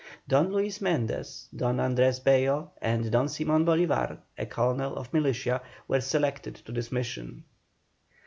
Don 0.27 0.51
Luis 0.51 0.81
Mendez, 0.81 1.47
Don 1.55 1.77
Andrés 1.77 2.23
Bello, 2.23 2.71
and 2.81 3.11
Don 3.11 3.29
SIMON 3.29 3.65
BOLÍVAR, 3.67 4.17
a 4.35 4.47
colonel 4.47 4.95
of 4.95 5.13
militia, 5.13 5.61
were 5.87 6.01
selected 6.01 6.57
for 6.57 6.71
this 6.71 6.91
mission. 6.91 7.43